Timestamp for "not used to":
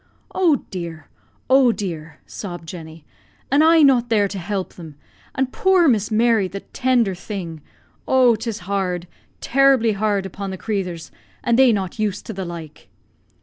11.71-12.33